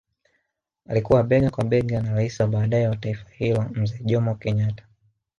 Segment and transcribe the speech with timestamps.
[0.87, 4.83] Alikuwa bega kwa bega na rais wa baadae wa taifa hilo mzee Jomo Kenyatta